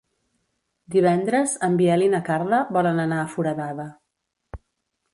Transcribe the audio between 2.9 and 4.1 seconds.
anar a Foradada.